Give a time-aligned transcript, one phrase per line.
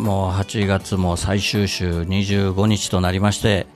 [0.00, 3.66] もう8月も最終週25日となりまして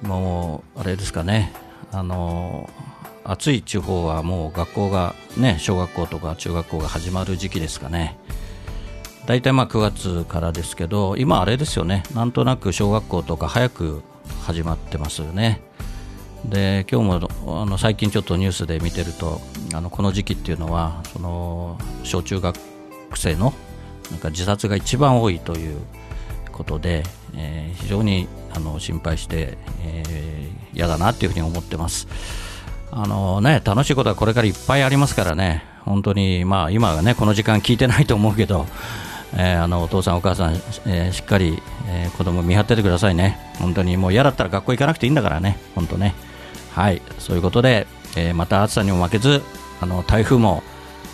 [0.00, 1.52] もうあれですかね。
[1.90, 2.70] あの
[3.24, 8.16] 暑い地方はもう学校がね小学校とか中学校が始まる時期ですかね。
[9.26, 12.04] 大体まあ9月からですけど今あれですよね。
[12.14, 14.02] なんとなく小学校とか早く
[14.42, 15.60] 始まってますよね。
[16.44, 19.40] で今日もあの最近ちょっとニュースで見てると
[19.74, 22.56] あのこの時期っていうのはその小中学
[23.16, 23.52] 生の
[24.10, 25.78] なんか自殺が一番多いという
[26.52, 32.08] ことで、えー、非常にあの心配して、えー、嫌だなっていうふうに思ってます。
[32.92, 38.66] あのね、楽しいことはこれからいっぱいありますからね、本当に、まあ、今はね、この時間聞いてないと思うけど、
[39.34, 40.54] えー、あのお父さん、お母さん、
[40.86, 46.14] えー、しっかり、えー、子供見張っててくださいね、本当にもう嫌だったら学校行かなくていいんだからね、本当ね。
[46.74, 49.42] はい、そういうことで、えー、また暑さにも負けず、
[49.80, 50.62] あの台風も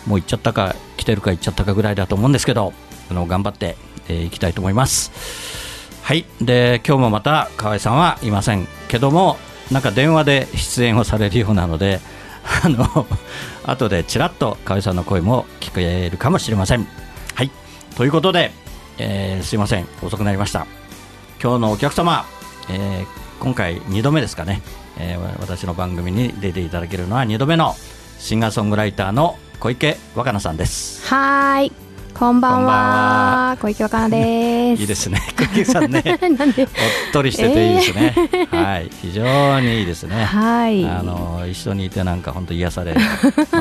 [0.07, 2.73] もう行っちゃったか、来てるか行っちゃったかぐらいだと思うんですけど、
[3.09, 3.75] あの頑張って
[4.09, 5.11] い、えー、きたいと思います。
[6.03, 9.37] はい、で今日もまた河合さんはいませんけども、
[9.71, 11.99] なんか電話で出演をされるようなので、
[12.63, 13.05] あの
[13.65, 16.87] 後でちらっと河合さんの声も聞こえるかもしれません。
[17.35, 17.51] はい
[17.95, 18.51] ということで、
[18.97, 20.65] えー、すいません、遅くなりました。
[21.41, 22.25] 今日のお客様、
[22.69, 24.61] えー、今回2度目ですかね、
[24.97, 27.75] えー、私の番組に出ていただけるのは2度目の
[28.17, 31.07] シンガーソングライターの小池若菜さんです。
[31.07, 31.86] はい
[32.19, 33.57] こんばんは。
[33.61, 34.81] 小池若菜です。
[34.81, 35.21] いいですね。
[35.37, 36.01] 小池さんね。
[36.35, 36.63] なんで？
[36.63, 36.69] おっ
[37.13, 38.13] とりしてていいですね。
[38.15, 40.25] えー、はい、非常にいいですね。
[40.25, 40.83] はい。
[40.83, 43.01] あの一緒にいてなんか本当癒されま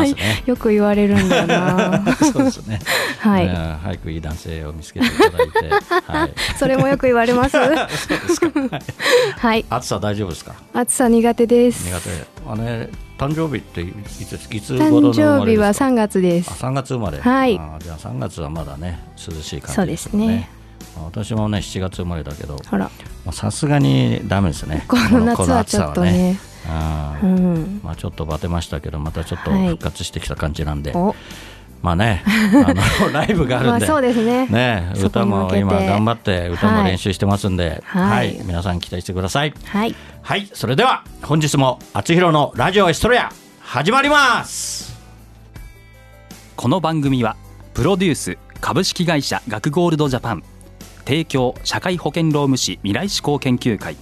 [0.07, 0.43] すね。
[0.47, 2.03] よく言われるんだな。
[2.33, 2.79] そうですね。
[3.21, 3.49] はい。
[3.83, 5.71] 早くいい男性を見つけていただいて。
[6.11, 6.31] はい。
[6.59, 7.51] それもよく言われます。
[7.51, 8.51] そうですか。
[9.39, 9.67] はい。
[9.69, 10.55] 暑さ大丈夫ですか？
[10.73, 11.85] 暑さ苦手です。
[11.93, 12.11] 苦手。
[12.51, 16.51] あれ誕生日っていついつ誕生日は3月です。
[16.51, 17.19] あ3月生まれ。
[17.19, 17.55] はい。
[17.55, 20.51] じゃあ3月はまだね涼しい感じ、ね、そうですね。
[21.05, 22.91] 私もね7月生まれだけど、あら、
[23.33, 24.85] さすがにダメですね。
[24.89, 26.39] この夏はちょっとね。
[26.69, 31.15] あうん、まあちょっとバテましたけどまたちょっと復活してきた感じなんで、はい、
[31.87, 33.87] まあねあの ライブがあるんで。
[33.87, 34.49] そうですね。
[34.49, 39.55] ね歌も今頑張って歌も練習してますんで、はい、はい、皆さん期待してください。
[39.65, 43.31] はい、はい、それでは本日もあつひろのラジオエストレア
[43.61, 44.97] 始まります。
[46.57, 47.37] この番組は
[47.73, 50.43] プロデュース株式会社学ゴールドジャパン。
[51.05, 53.97] 提供社会保険労務士未来志向研究会。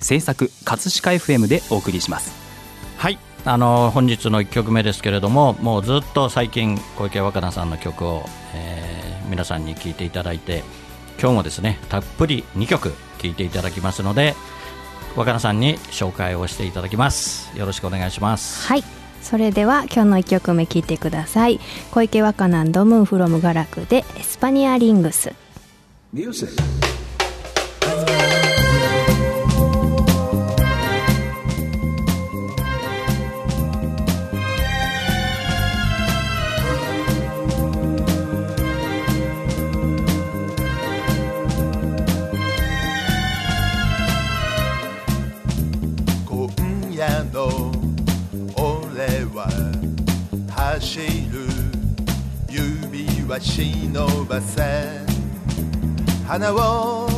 [0.00, 2.32] 制作葛飾 FM でお送りします。
[2.32, 2.41] はい
[3.44, 8.22] あの本日の1曲目ですけれどももうずっと最近小池若菜さんの曲を、
[8.54, 10.62] えー、皆さんに聴いていただいて
[11.20, 14.34] 今日もですねたっぷり2曲聴いていただきますので
[15.16, 17.56] 若菜さんに紹介をしていただきます。
[17.56, 18.66] よろしくお願いします。
[18.66, 18.84] はい。
[19.20, 21.60] それでは今日の1曲目聴いてください。
[21.90, 25.34] 小池若菜ドムーフロムガラクでエスパニアリングス。
[26.12, 26.81] ミュージック
[50.92, 51.46] 走る
[52.50, 54.62] 指は忍ばせ
[56.28, 57.08] 花を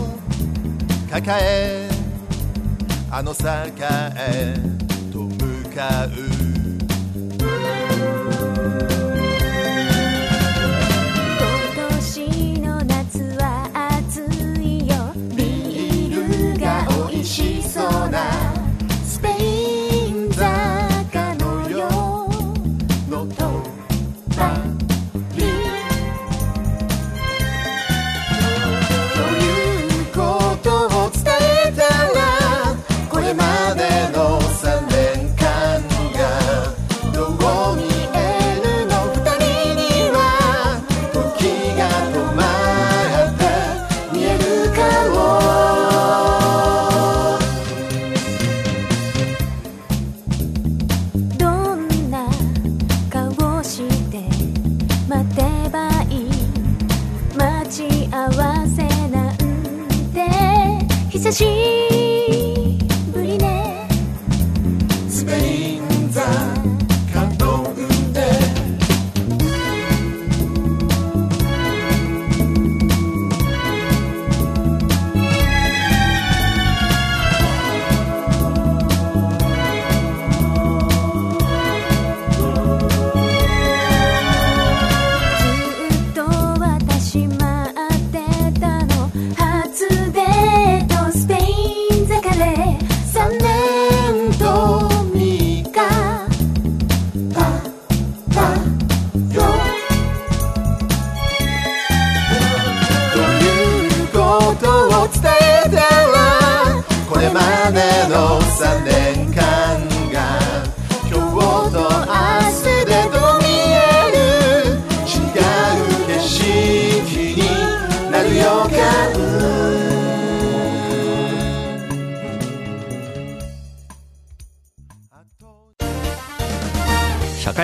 [1.10, 1.88] 抱え
[3.10, 4.54] あの坂へ
[5.12, 6.33] と向かう。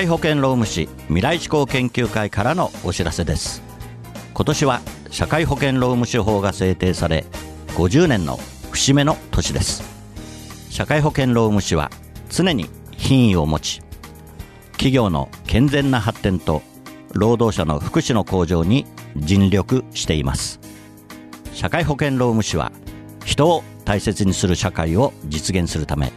[0.01, 3.63] 会保険労務士未来志向研究会からのお知らせです。
[4.33, 4.81] 今年は
[5.11, 7.27] 社会保険労務士法が制定され
[7.77, 8.39] 50年の
[8.71, 9.83] 節目の年です。
[10.71, 11.91] 社会保険労務士は
[12.31, 13.83] 常に品位を持ち
[14.73, 16.63] 企業の健全な発展と
[17.13, 18.87] 労働者の福祉の向上に
[19.17, 20.61] 尽力しています。
[21.53, 22.73] 社会保険労務士は
[23.27, 26.11] 人を大切にする社会を実現するため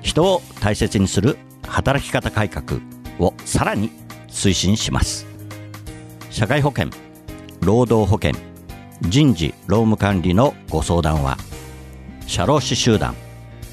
[0.00, 1.36] 人を大切にする
[1.68, 2.80] 働き方改革
[3.18, 3.90] をさらに
[4.28, 5.26] 推進します。
[6.30, 6.88] 社会保険
[7.60, 8.32] 労働保険
[9.02, 11.36] 人事労務管理のご相談は
[12.26, 13.14] 社労士集団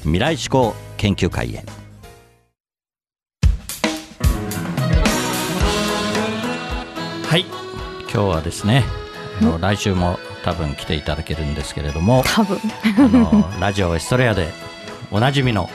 [0.02, 1.64] 未来志向研究会へ。
[7.26, 7.44] はい。
[8.12, 8.84] 今日はですね
[9.40, 12.58] あの来週も多分来ていただけるんですけれども多分。
[12.84, 14.48] あのラジオエストレアで
[15.10, 15.70] おなじみの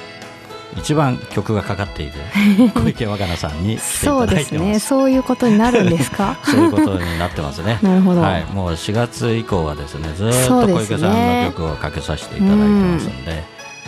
[0.78, 2.14] 一番曲がかかっている。
[2.76, 4.52] 小池若菜さんにそうです。
[4.52, 4.80] ね。
[4.80, 6.38] そういうことになるんですか？
[6.44, 7.80] そういうことになってますね。
[7.84, 8.22] なるほど。
[8.22, 13.44] はい、もう4月以降はですね、ずーっと小池さんの曲をかけさせていただいてますんで、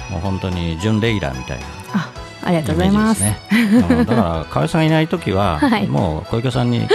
[0.09, 1.65] もう本当に準レギュラーみたいな
[2.48, 3.38] あありがとうございますね。
[3.52, 3.56] う
[3.94, 6.88] んだから河合さんいない時は、 はいもう小池さんに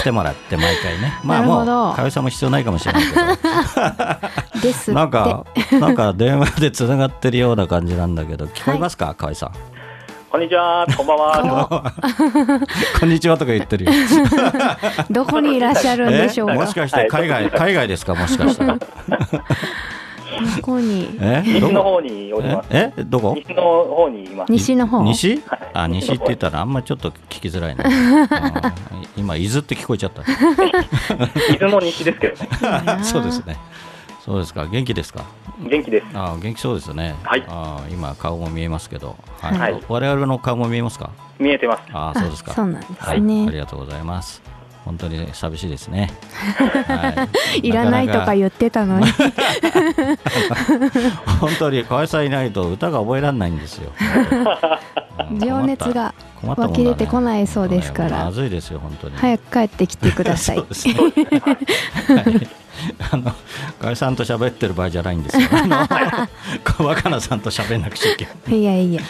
[0.00, 1.12] 来てもらって毎回ね。
[1.22, 4.60] まあなるもうほど河合さんも必要ないかもしれないけど。
[4.62, 5.44] ですなんか、
[5.80, 9.50] なんか電話でつながってるような感じなんだけど、聞こえますか、河合さん？
[10.30, 11.92] こんにちは、こんばんは。
[13.00, 13.92] こん にちはとか言ってるよ。
[15.10, 16.54] どこにいらっしゃるんでしょうか？
[16.54, 18.76] もしかして海外、海外ですか、もしかしたら。
[20.56, 21.72] どこにえ、西どこ？
[21.72, 22.68] の方におります。
[22.70, 23.04] え、え？
[23.04, 23.34] どこ？
[23.36, 24.52] 西の方にいます。
[24.52, 25.42] 西の方西？
[25.74, 27.84] あ、西って言ったら、あんまりちょっと聞きづらいね。
[27.86, 30.22] うん今、伊豆って聞こえちゃった。
[31.52, 32.48] 伊豆の西ですけどね。
[33.04, 33.56] そうですね。
[34.24, 35.24] そうですか、元気ですか？
[35.60, 36.06] 元気です。
[36.14, 37.14] あ、元気そうですね。
[37.24, 39.16] はいあ、今顔も見えますけど。
[39.40, 39.76] ははいい。
[39.88, 41.10] 我々の顔も見えますか？
[41.38, 41.82] 見えてます。
[41.92, 42.52] あ、そうですか。
[42.52, 44.42] あそうなんですねはい、ありがとうございます。
[44.88, 46.10] 本当に寂しいですね。
[46.88, 47.28] は
[47.62, 49.06] いらないとか言ってたのに
[51.38, 53.92] 本当に河合さんいないと歌が覚えられないんですよ。
[55.30, 59.16] う ん情熱が湧き出てこないそうですからまずいですよ本当に。
[59.18, 60.64] 早く帰ってきてくださいね。
[60.64, 62.48] はい
[63.12, 63.34] あの
[63.80, 65.48] 河合さんと喋ってる場合じゃないんですよ。
[66.78, 68.58] 若菜さんと喋んなくちゃいけない。
[68.58, 69.02] いやいや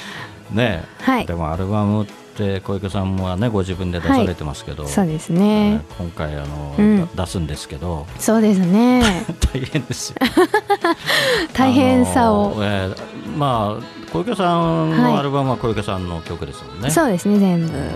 [0.51, 2.05] ねえ、はいでもアルバム
[2.39, 5.85] って小池さんはねご自分で出されてますけど、そうですね。
[5.99, 7.09] 今回あの、うん。
[7.15, 8.07] 出すんですけど。
[8.19, 9.03] そうですね。
[9.53, 10.17] 大変ですよ。
[11.53, 12.55] 大変さを。
[12.61, 15.13] えーまあ小池さんはい。
[15.13, 16.91] のアルバムは小池さんの曲ですもんね。
[16.91, 17.77] そうですね全部。
[17.77, 17.91] うん。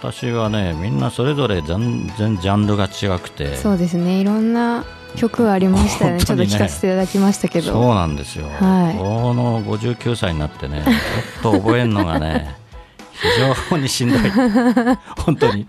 [0.00, 3.54] 私はねみんなそれぞれ全然ジャンルが違くて。
[3.56, 4.20] そうですね。
[4.20, 4.84] いろんな
[5.16, 6.20] 曲ありましたよね。
[6.24, 7.72] ちょっと聞かせていただきましたけど。
[7.72, 8.98] そうなんですよ、はい。
[8.98, 10.82] この59歳になってね
[11.42, 12.63] ちょっと覚えるのがね
[13.22, 13.28] 非
[13.70, 14.18] 常にしんどい。
[15.24, 15.66] 本当に。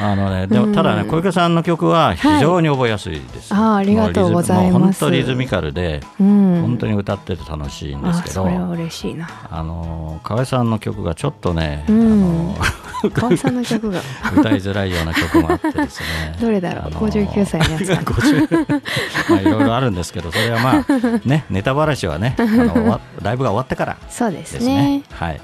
[0.00, 5.00] あのねでもただね小池さんの曲は非常に覚えやすいです、あーありがとうございます。
[5.00, 6.62] 本当リズミカルで、うん。
[6.62, 9.28] 本当に歌ってて楽しいんですあけどそれは嬉しいな。
[9.50, 12.54] あの河合さんの曲がちょっとね、うん。
[12.58, 14.00] あ 河合さんの曲が。
[14.34, 16.36] の歌いづらいような曲もあってですね。
[16.40, 16.84] どれだろう？
[16.86, 18.82] あの59歳のやつかな50
[19.30, 25.02] まあいろいろあるんですけどそれはまあねネタばらしはねあのライブが終わってからそうでですすねね。
[25.12, 25.40] はい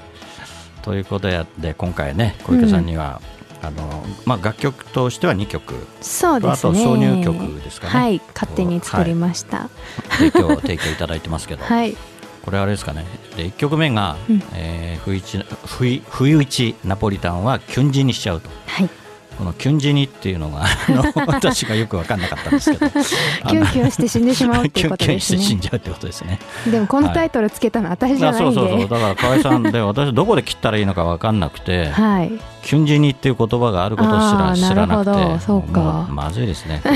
[0.81, 3.21] ということでで今回ね小池さんには、
[3.61, 5.75] あのまあ、楽曲としては2曲。
[6.01, 6.51] そうですね。
[6.53, 7.93] あと挿入曲ですかね。
[7.93, 9.69] はい勝手に作りました。
[10.17, 11.95] 提供提供いただいてますけど、 はい。
[12.43, 13.05] これあれですかね。
[13.37, 14.43] で1曲目が、うん。
[14.53, 18.49] えー、冬一冬冬一ナポリタンはキュンジにしちゃうと。
[18.65, 18.89] はい
[19.37, 20.65] このキュンジにっていうのが
[21.27, 22.87] 私がよく分かんなかったんですけど。
[23.49, 26.39] キュンキュンして死んでしまうっていうこと キュンキュンですねして死んじゃうってことですね。
[26.69, 28.77] でもこのタイトルつけたの私じゃあないんそうそうそう。
[28.79, 32.31] でだから河合さんで私どこで切ったらいいのか分かんなくてはい。
[32.63, 36.07] キュンジにっていう言葉があることすら知らなくてそうか。
[36.11, 36.91] まずいですねね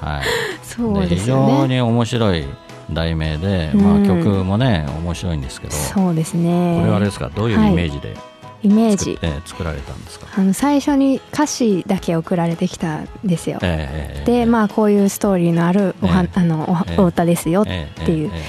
[0.00, 0.20] は。
[0.20, 0.22] い。
[0.64, 1.26] そうですね。
[1.26, 2.44] 常に面白い
[2.90, 4.06] 題名で、うん。
[4.06, 5.74] まあ、曲もね面白いんですけど。
[5.74, 6.78] そうですね。
[6.80, 7.30] これはあれですか？
[7.34, 8.16] どういうイメージで
[8.62, 13.58] イメー作,、ジえー作られたんですか、あの最初に歌詞だけ送られてきたんですよ。
[13.62, 18.40] えーえーでまあこういうストーリーのあるおは、ええあのお,、ええお歌ですよっえーていうえ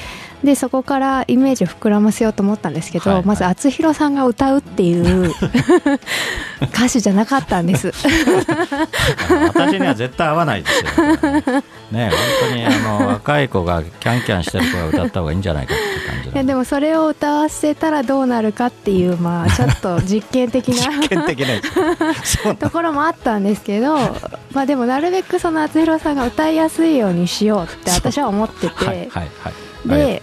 [0.43, 3.25] でそこからイメージを膨らませようと思ったんですけど、はいはい。
[3.25, 5.31] まず厚弘さんが歌うっていう
[6.61, 7.93] 歌手じゃなかったんです。
[9.47, 11.63] 私には絶対合わないですよ。
[11.91, 12.69] ね、本当にあ
[12.99, 23.95] の若い子がキャンキャンしてる子が歌った方がいいんじゃないかっていう感じいやでもそれを歌わせたらどうなるかっていうまあちょっと実験的な実験的なところもあったんですけど、
[24.51, 29.29] まあでもなるべくその厚弘さんが歌いやすいようにしようって私は思ってて、はいはいはい。
[29.85, 30.21] でで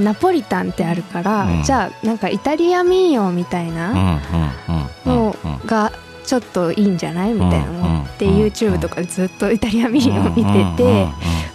[0.00, 4.20] ナポリタンってあるから、うんじゃあなんかイタリア民謡みたいな
[5.06, 5.92] のうんが
[6.24, 10.42] ちょっといいんじゃないみたいな思って、YouTube とかでずっとイタリア民謡を見て
[10.76, 11.06] て、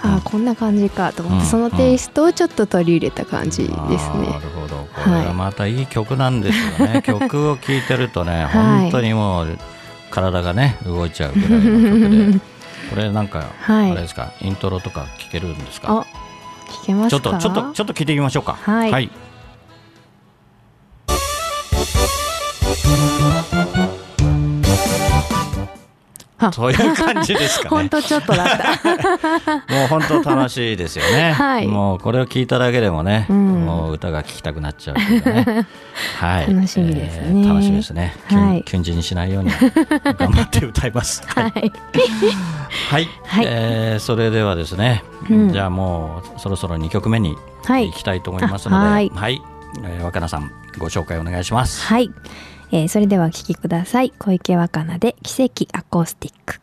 [0.01, 3.87] ああこんな感じかと思って、うんそのテイストをちょっと取り入れた感じですあー
[4.17, 4.39] なね。
[4.41, 4.87] るほど。
[4.95, 7.01] これはまたいい曲なんですよね。
[7.05, 9.57] 曲を聴いてるとね、はい本当にもう
[10.09, 12.39] 体がね動いちゃうぐらいの曲で。
[12.89, 16.05] これなんか、 はいあれですか、イントロとか聴けるんですか？
[16.73, 17.21] あ聞けますか？
[17.21, 18.53] ちょっとちょっとちょっと聞いてみましょうか。
[18.53, 19.09] はい。
[22.65, 23.42] あそ
[26.67, 27.69] ういう感じですかね。
[27.69, 29.51] ほんとちょっとだった。
[29.73, 31.31] もう本当楽しいですよね。
[31.33, 35.65] はいもうこれを聞いただけでもね、うんもう歌が聴きたくなっちゃうね。
[36.19, 36.53] はい。
[36.53, 38.15] 楽しみですね楽しみですね。
[38.29, 41.23] キュンはいキュにしないように頑張って歌います。
[41.27, 41.51] はい。
[41.51, 41.71] はい。
[42.89, 43.09] はい。
[43.25, 47.35] はいえーそれではですね、うんじゃあもうそろそろ2曲目に
[47.65, 49.41] はい行きたいと思いますので、あははいい。
[49.83, 51.85] えー若菜さんご紹介お願いします。
[51.85, 52.11] はい、
[52.75, 54.11] えーそれではお聴きください。
[54.17, 56.62] 小池若菜で奇跡アコースティック。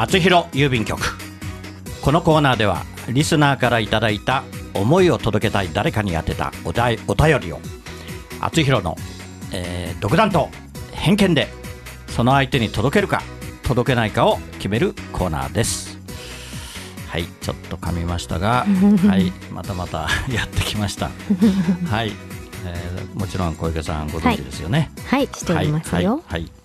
[0.00, 1.00] 厚弘郵便局。
[2.02, 7.58] このコーナーではリスナーからいただいた思いを届けたい誰かに宛てたおだいお便りを
[8.40, 8.96] 厚弘の、
[9.52, 10.50] えー独断と
[10.92, 11.48] 偏見で
[12.06, 13.22] その相手に届けるか
[13.64, 15.98] 届けないかを決めるコーナーです。
[17.08, 18.66] はいちょっと噛みましたが
[19.08, 21.10] はいまたまた やってきました。
[21.90, 22.12] はい、
[22.64, 26.22] えーもちろん小池さんご存知ですよね、はいしておりますよ。
[26.28, 26.57] はい、はい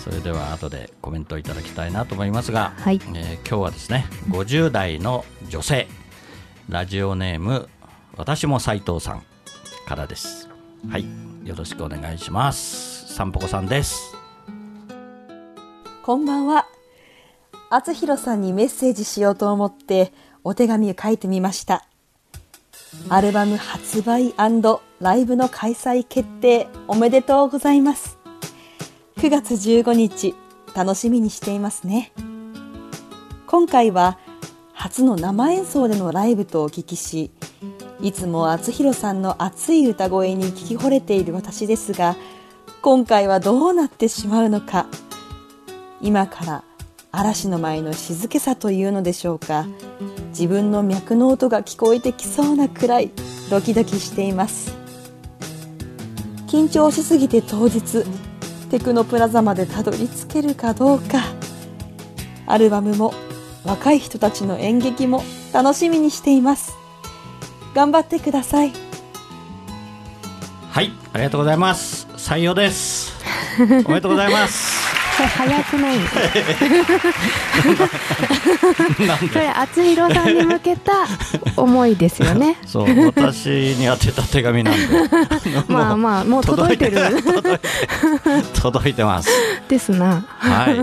[0.00, 5.86] それでは後でコメントいただきたいなと思いますが、はいえー今日はですね50代の女性
[6.68, 7.68] ラジオネーム
[8.16, 9.22] 私も斉藤さん
[9.86, 10.48] からです
[10.88, 11.04] はい
[11.44, 14.20] よろしくお願いしますさんぽこさんです
[16.02, 16.66] こんばんは。
[17.68, 21.86] あつひろさんにメッセージしようと思ってお手紙を書いてみました。
[23.08, 24.34] アルバム発売
[25.00, 28.19] ライブの開催決定おめでとうございます。
[29.20, 30.34] 9月15日、
[30.74, 32.10] 楽しみにしていますね。
[33.46, 34.18] 今回は
[34.72, 37.30] 初の生演奏でのライブとお聞きし、
[38.00, 42.16] いつも厚弘さんの熱い歌声に聞き惚れている私ですが、
[42.80, 44.86] 今回はどうなってしまうのか。
[46.00, 46.64] 今から
[47.12, 49.66] 嵐の前の静けさというのでしょうか
[50.30, 53.10] 自分の脈の音が聞こえてきそうなくらい
[53.50, 54.74] ドキドキしています
[56.46, 58.06] 緊張しすぎて当日
[58.70, 61.24] テクノプラザまでたどり着けるかどうか。
[62.46, 63.12] アルバムも
[63.64, 66.76] 若い人たちの演劇も楽しみにしています。
[67.74, 68.72] 頑張ってください。
[70.70, 72.06] はいありがとうございます。
[72.16, 73.12] 採用です。
[73.58, 74.69] おめでとうございます。
[75.16, 75.96] それ早くない
[79.32, 81.06] それ厚弘さんに向けた
[81.56, 82.56] 思いですよね。
[82.66, 84.80] そう私に宛てた手紙なんで。
[85.68, 86.98] まあまあもう届いてる。
[88.60, 89.30] 届いてます。
[89.68, 90.24] ですな。
[90.38, 90.80] はい、え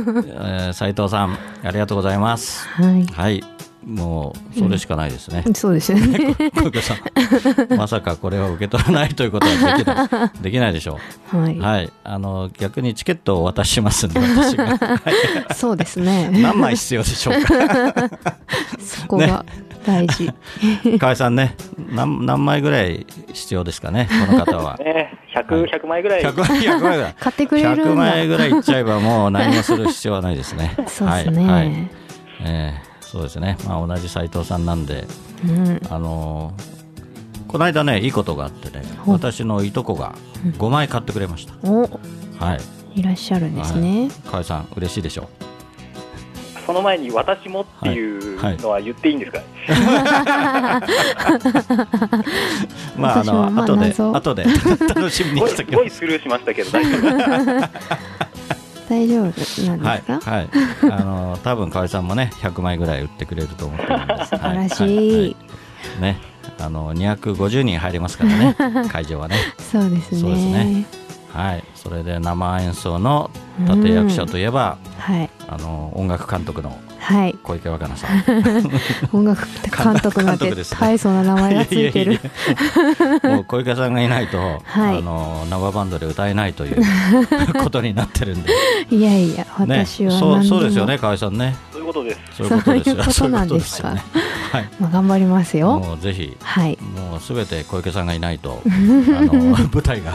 [0.69, 2.67] ー、斉藤さんありがとうございます。
[2.69, 3.05] はい。
[3.13, 3.56] はい
[3.87, 6.35] もうそれしかないですね、そうですよね。
[7.77, 10.99] まさかこれを受け取らないということはできないできないでしょ
[11.33, 18.09] うはい、はいあの逆にチケットをお渡ししますんで私がそうですね何枚必要でしょうか
[18.79, 19.45] そこが
[19.85, 20.29] 大事、
[20.99, 26.23] 河合さんね何何枚ぐらい必要ですかねこの方はね、100、100枚ぐらい。
[26.23, 31.91] 100枚 ,100 枚ぐらい買ってくれるんだ100枚ぐらいいっちゃえばもう何もする必要はないですねそうですね、はいはい
[32.41, 35.05] えーそうですね、まあ、同じ斉藤さんなんで、
[35.47, 35.81] うん。
[35.89, 36.77] あのー
[37.47, 40.15] この間ねいいことがあってね私のいとこが
[40.57, 41.83] 5枚買ってくれました、お。
[42.39, 42.57] は
[42.93, 42.99] い。
[42.99, 45.29] いらっしゃるんですね、河合さん嬉しいでしょ
[46.65, 49.41] その前に私もっていうのは言っていいんですか、う
[52.99, 54.13] まああの後で謎。
[54.13, 54.43] 後で
[54.93, 57.01] 楽しみにごいしておきごいスルーしましたけど大丈夫
[58.89, 60.49] 大丈夫なんはいですか、はい
[60.91, 64.29] あの多分河合さんもね100枚ぐらい売ってくれると思ってるんです。
[64.29, 65.35] 素素晴らしい。
[66.01, 66.17] ね
[66.59, 68.55] あの250人入りますからね
[68.89, 69.35] 会場はね。
[69.59, 70.21] そうですね。
[70.21, 70.85] そうですね。
[71.33, 71.63] はい。
[71.75, 75.29] それで生演奏の立役者といえば、はい。
[75.47, 77.39] あの音楽監督のはい。
[77.41, 78.23] 小池若菜さん。
[79.15, 82.19] 音楽監督なんて監督ですね大層な名前がついてる。
[83.47, 84.97] 小池さんがいないと、はい。
[84.97, 86.83] あの生バンドで歌えないという
[87.63, 88.51] ことになってるんで、
[88.91, 90.59] いやいやね、私はそう何でも。
[90.59, 91.55] そうですよね河合さんね。
[91.71, 92.19] そういうことです。
[92.33, 92.95] そういうことですよ。
[92.95, 93.89] そういうことなんですか。
[93.89, 93.95] そ
[94.57, 95.97] ういまあ、頑張りますよ。
[96.01, 96.35] ぜひ。
[96.41, 96.76] はい
[97.27, 98.69] すべて小池さんがいないとあ
[99.25, 99.33] の
[99.67, 100.13] 舞台が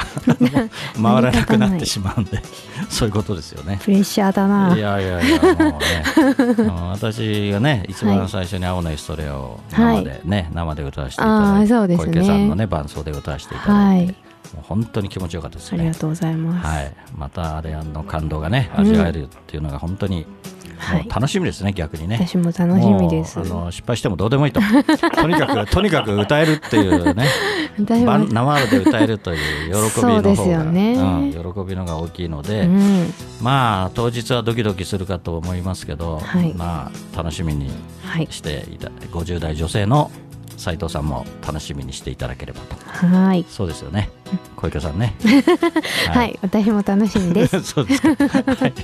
[0.95, 2.43] 回らなくなってしまうんで
[2.89, 3.79] そういうことですよね。
[3.83, 4.75] プレッシャーだな。
[4.75, 11.97] いやいやいやもうね 私がね一番最初に青のエストレアを生でね、生で歌わせていただいて、ね。
[11.99, 14.17] 小池さんのね伴奏で歌わせていただいて、はい。
[14.55, 15.81] もう本当に気持ちよかったですね。
[15.81, 20.27] ありがとうございます、はい、またあれあの感動がね味わえるっていうのが本当に、
[21.09, 22.19] 楽しみですね逆にね。
[22.27, 23.39] 私も楽しみです。
[23.39, 24.61] あの失敗してもどうでもいいと。
[25.15, 27.27] とにかくとにかく歌えるっていうね。
[27.79, 29.37] 生で歌えるとい
[29.71, 30.95] う喜びの方がよね。
[30.95, 33.15] うん、喜びのが大きいので、うん。
[33.41, 36.53] まあ当日はドキドキするかと思いますけど、はい。
[36.55, 37.71] まあ楽しみに
[38.05, 40.11] はいしていた50代女性の
[40.57, 43.07] 斉藤さんも楽しみにしていただければと。
[43.07, 43.45] はい。
[43.49, 44.11] そうですよね
[44.57, 45.17] 小池さんね。
[46.13, 47.63] はい、私も楽しみです。
[47.65, 48.75] そうですか、はい、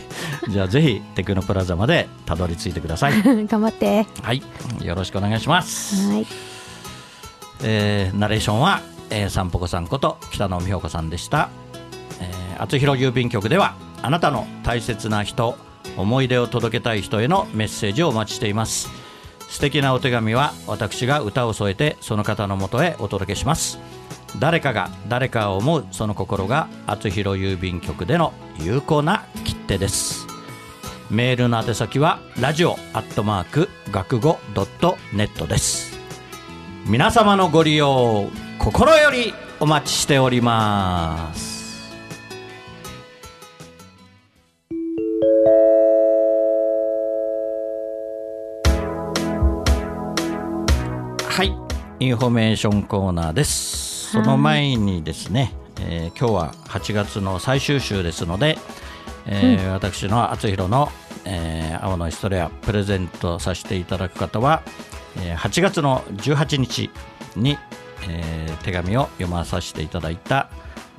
[0.49, 3.23] じゃあぜひテクノプラザまでたどり着いてください。
[3.23, 4.07] 頑張って。
[4.23, 4.43] はい。
[4.83, 6.27] よろしくお願いします、はい。
[7.63, 8.81] えーナレーションは、
[9.11, 11.51] えー、さんぽこさんこと北野美穂子さんでした、
[12.21, 15.57] えー、厚弘郵便局ではあなたの大切な人
[15.97, 19.09] 思い出を届けたい人へのメッセージをお待ちしています。
[19.49, 23.79] 素敵なお手紙は私が歌を添えてその方のもとへお届けします
[24.39, 30.27] 誰かが誰かを思うその心が厚弘郵便局での有効な切手です。
[31.11, 35.99] メールの宛先はラジオアットマーク学語ドットネットです。
[36.87, 41.59] 皆様のご利用心よりお待ちしております。
[51.29, 51.55] はい。
[52.01, 53.88] インフォメーションコーナーです。
[54.11, 58.59] その前にですね、えー今日は8月の最終週ですので、
[59.27, 60.89] えー私の厚弘の、
[61.25, 64.63] えー青のヒストレアプレゼントさせていただく方は、
[65.19, 66.91] えー8月の18日
[67.37, 67.59] に、
[68.09, 70.49] えー手紙を読まさせていただいた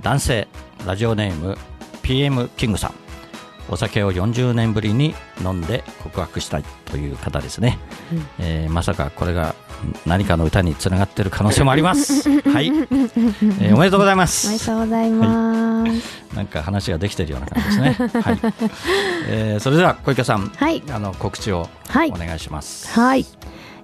[0.02, 0.48] 男性
[0.86, 1.58] ラジオネーム
[2.04, 2.94] PM キングさん。
[3.72, 7.78] お酒を40年ぶりに飲んで告白したいという方ですね、
[8.40, 9.54] えーまさかこれが
[10.06, 12.30] 何かの歌につながっている可能性もあります。
[12.50, 16.36] はい、えーおめでとうございまおめすでとうございます。
[16.36, 18.10] なんか話ができているような感じですね。
[18.22, 18.40] はい。
[19.30, 20.84] えーそれでは小池さん、はい。
[20.92, 22.10] あの告知をはい。
[22.10, 22.90] お願いします。
[22.98, 23.26] はい。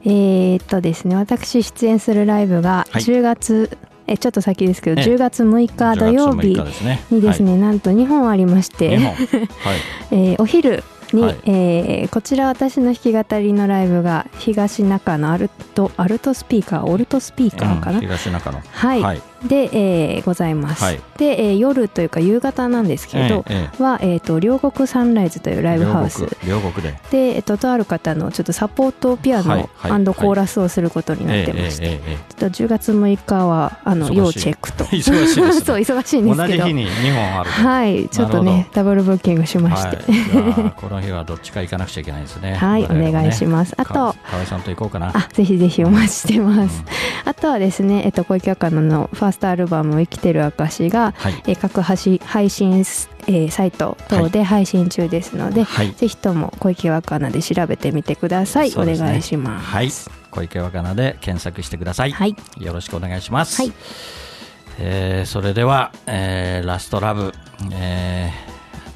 [0.03, 3.01] えー、っとですね、私出演するライブがはい。
[3.01, 3.77] 10月、
[4.07, 5.07] えちょっと先ですけど、ええ。
[5.07, 9.15] 10月6日土曜10日月6日ですねにですね、なんと2本ありまして、はい、
[10.11, 11.39] えーお昼に、はい。
[11.45, 18.61] えーこちら私の弾き語りのライブが東中のアルトアルトスピーカーオルトスピーカーかな、うん東中野。
[18.61, 19.21] はい、はい。
[19.45, 26.27] で、えーございます、はいで、えー夜というか夕方なんですけど、ええは、えー、と両国サンライズというライブハウス。
[26.47, 26.99] 両国で。
[27.11, 31.99] で、えっと、とある方のちょっとサポートピアノはいはいコーラスをすることになってまして、
[32.37, 34.83] ちょっと10月6日はあの要チェックと。
[34.95, 35.53] 忙しいね。
[35.61, 36.63] そう忙しいんえですけど。
[36.63, 37.49] 同じ日に2本ある。
[37.49, 42.55] はいちょっとねダブルブッキングしまして、はい、この日はどっちか行かなくちゃいけないですね。
[42.55, 43.73] はいお願いします。
[43.77, 45.11] あとか河合さんと行こうかな。
[45.13, 46.83] あぜひぜひお待ちしてます、
[47.25, 51.43] あとはですね、えっと、小池若菜のファーストアルバム「生きてる証」が、はい。
[51.47, 52.79] えー各配信配信、
[53.27, 55.91] えーサイト等で配信中ですので、はい。
[55.93, 59.07] ぜひとも小池若菜で調べてみてください、おそうですね。
[59.09, 59.65] 願いします。
[59.67, 59.89] はい、
[60.31, 62.11] 小池若菜で検索してください。
[62.11, 62.35] はい。
[62.59, 63.61] よろしくお願いします。
[63.61, 63.73] はい。
[64.79, 67.33] えーそれでは、えーラストラブ、
[67.71, 68.31] え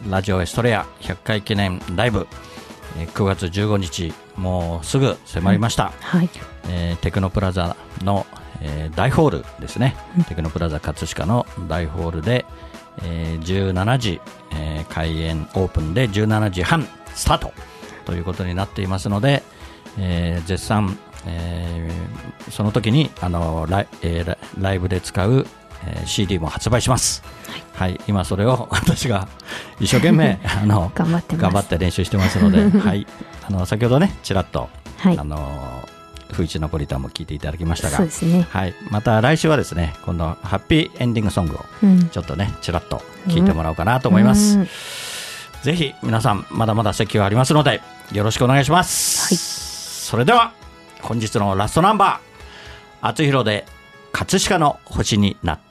[0.06, 2.28] ーラジオエストレア100回記念ライブ、
[2.98, 5.91] えー9月15日、もうすぐ迫りました。
[6.02, 6.30] はい。
[6.69, 8.26] えーテクノプラザの、
[8.62, 9.95] えー大ホールですね、
[10.28, 12.45] テクノプラザ葛飾の大ホールで、
[13.04, 17.54] えー17時、えー開演オープンで17時半スタート
[18.06, 19.43] ということになっていますので、
[19.98, 25.45] えー絶賛、えーその時にあのライ,、えーラライブで使う、
[25.86, 27.24] えー CD も発売します、
[27.76, 28.00] はい。
[28.08, 29.28] 今それを 私が
[29.80, 33.06] 一生懸命 あの頑張って頑張って練習してますので、 はい、
[33.48, 35.17] あの先ほどねちらっとはい。
[35.17, 35.38] あの
[36.34, 38.48] 不一ナポリタンも聞いていただきましたがね。
[38.50, 42.10] はい、また来週はですね今度ハッピーエンディングソングをうん。
[42.10, 44.68] ちょっとねちらっと聞いてもらおうかなと思います、うん。
[45.63, 47.82] ぜひ皆さんまだまだ席はありますので
[48.13, 50.54] よろしくお願いします、それでは
[51.02, 53.65] 本日のラストナンバー厚弘で
[54.12, 55.69] 葛飾の星になって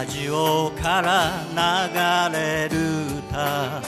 [0.00, 2.78] ラジオから流れる
[3.18, 3.82] 歌。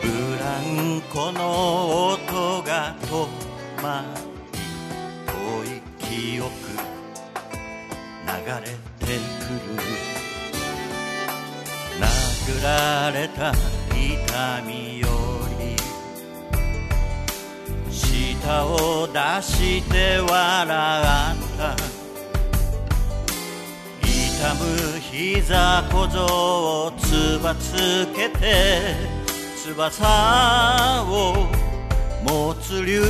[0.00, 0.08] ブ
[0.40, 3.28] ランコの音が止
[3.82, 4.02] ま
[4.54, 4.60] り
[5.26, 6.48] 遠い記憶
[8.24, 9.76] 流れてくる。
[12.00, 13.52] 殴られた
[13.94, 15.08] 痛みよ
[15.60, 15.76] り
[17.92, 21.91] 舌を出して笑った。
[24.62, 28.94] ぶ膝小僧をつばつけて
[29.56, 31.48] 翼を
[32.22, 33.02] 持つ竜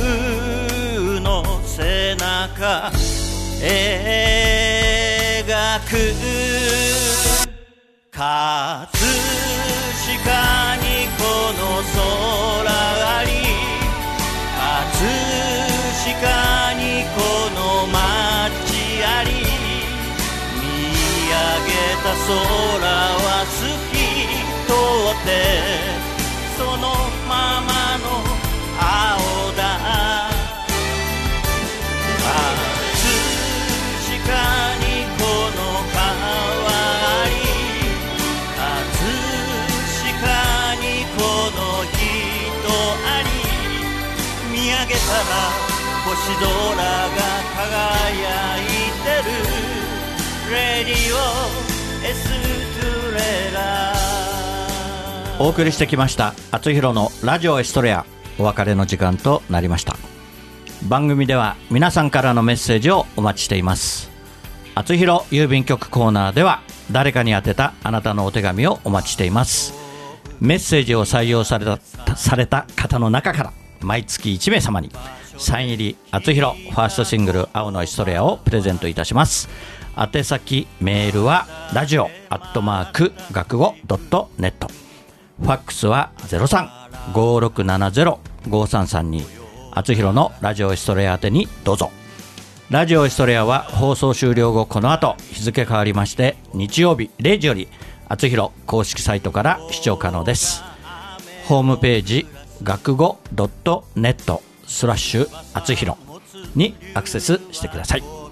[1.19, 2.91] の背中
[3.61, 5.97] 描く。
[8.11, 8.27] 葛飾
[10.77, 11.23] にこ
[11.57, 11.97] の空
[13.17, 13.31] あり
[14.55, 14.61] 葛
[16.21, 16.23] 飾
[16.75, 17.17] にこ
[17.55, 18.32] の街
[22.03, 23.63] た空は透
[23.95, 23.95] き
[24.67, 25.31] 通って
[26.57, 26.83] その
[27.29, 28.05] ままの
[28.77, 28.83] 青
[29.55, 29.61] だ。
[32.19, 32.35] 確
[34.27, 34.35] か
[34.83, 35.23] にこ
[35.55, 35.59] の
[35.93, 37.31] 川あり。
[38.59, 38.67] 確
[40.19, 40.27] か
[40.75, 40.83] に
[41.15, 41.19] こ
[41.55, 41.97] の人
[43.07, 43.31] あり。
[44.51, 45.31] 見上げたら
[46.03, 47.19] 星空が
[47.55, 48.67] 輝い
[49.03, 49.31] てる。
[50.51, 51.62] レディオ
[55.39, 58.05] お送りしてきました「あつひろのラジオエストレア」
[58.39, 59.97] お別れの時間となりました。
[60.83, 64.09] 番組では皆さんからのメッセージをお待ちしています。
[64.75, 66.61] あつひろ郵便局コーナーでは
[66.91, 69.73] 誰かに宛てたあなたのお手紙をお待ちしています。
[70.39, 71.79] メッセージを採用された
[72.15, 74.91] された方の中から毎月1名様に
[75.37, 79.49] サイン入り厚弘ファーストシングル「青のエストレア」をプレゼントいたします。
[79.95, 84.67] 宛先メールはラジオアットマーク学語ドットネット
[85.41, 86.11] ファックスは
[87.13, 89.25] 0356705332
[89.71, 91.91] あつひろのラジオエストレア宛てにどうぞ。
[92.69, 97.67] ラジオエストレアは放送終了後この後日付変わりまして日曜日0時より
[98.07, 100.63] あつひろ公式サイトから視聴可能です。
[101.47, 102.27] ホームページ
[102.63, 105.97] 学語ドットネットスラッシュあつひろ
[106.55, 108.22] にアクセスしてください。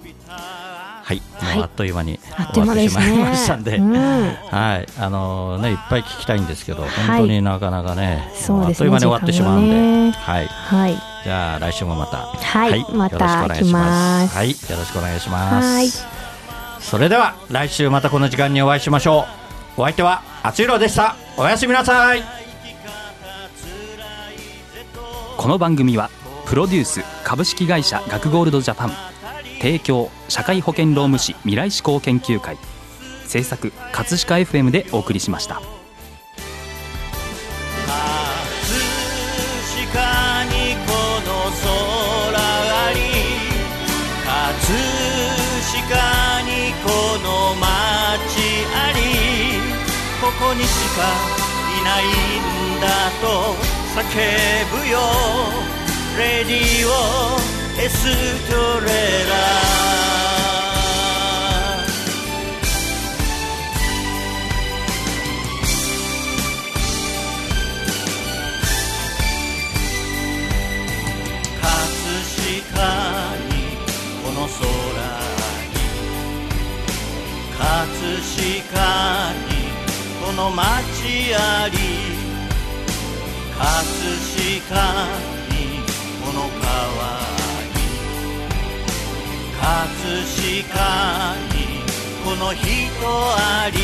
[1.02, 2.20] はい、はい、もうあっという間に
[2.52, 4.22] 終わってしまいましたんで、でねうん、
[4.56, 14.36] はいあのねいっぱい聞きたいんですけど、本当になかなかね、はい、あっという間に終わってしまうんで、ね、はい、はい、じゃあ来週もまた、はい、はい、また来ます。
[14.36, 15.66] はい、よろしくお願いします。
[15.66, 15.88] はい、
[16.80, 19.26] それでは来週またこの時間にお会いしましょ
[19.76, 19.80] う。
[19.80, 21.16] お相手は厚弘でした。
[21.36, 22.22] おやすみなさい。
[25.36, 26.10] この番組は
[26.46, 29.11] プロデュース株式会社学ゴールドジャパン。
[29.62, 32.58] 提供社会保険労務士未来志向研究会。
[33.28, 35.62] 制作葛飾 FM でお送りしました。
[39.92, 40.92] 飾にこ
[41.26, 42.98] の空あり」
[44.26, 44.34] 「葛
[45.70, 46.90] 飾にこ
[47.22, 47.62] の街
[48.74, 48.98] あり。
[50.20, 51.02] ここにしか
[51.78, 52.86] いないんだ
[53.20, 53.54] と
[53.94, 54.00] 叫
[54.80, 54.98] ぶよ。
[56.18, 58.04] レディオス
[58.50, 59.32] トレラ。
[71.60, 71.70] 葛
[72.42, 72.86] 飾
[73.48, 73.50] に
[74.22, 74.62] この空
[75.68, 75.74] に
[77.58, 77.62] 葛
[78.70, 78.82] 飾
[79.32, 79.52] に
[80.24, 80.62] この街
[81.34, 81.76] あり
[83.58, 83.62] 葛
[84.70, 84.82] 飾
[85.26, 85.31] に
[92.24, 92.66] この人
[93.06, 93.78] あり。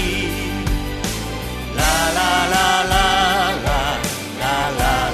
[1.77, 3.71] ラララララ
[4.41, 5.08] ラララ。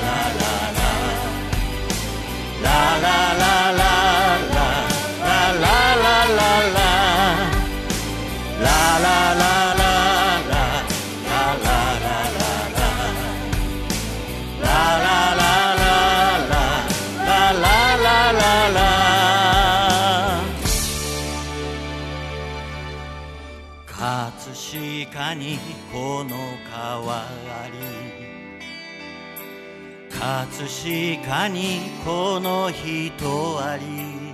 [30.63, 34.25] 飾にこの人あり。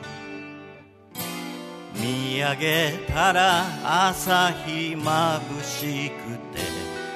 [1.94, 3.64] 見上げたら
[4.08, 6.60] 朝日まぶしくて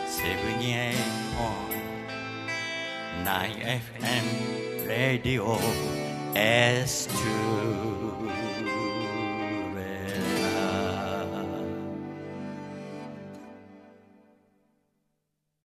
[0.07, 0.95] セブニエイ
[1.39, 1.45] オ
[3.23, 5.59] ン 9FM レディオ
[6.35, 7.94] S2